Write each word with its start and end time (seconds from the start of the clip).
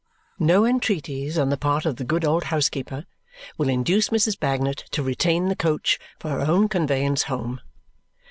No 0.39 0.65
entreaties 0.65 1.37
on 1.37 1.49
the 1.49 1.57
part 1.57 1.85
of 1.85 1.97
the 1.97 2.03
good 2.03 2.25
old 2.25 2.45
housekeeper 2.45 3.05
will 3.55 3.69
induce 3.69 4.09
Mrs. 4.09 4.35
Bagnet 4.35 4.85
to 4.89 5.03
retain 5.03 5.47
the 5.47 5.55
coach 5.55 5.99
for 6.17 6.29
her 6.29 6.39
own 6.41 6.67
conveyance 6.69 7.21
home. 7.25 7.61